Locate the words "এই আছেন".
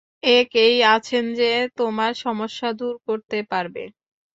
0.65-1.23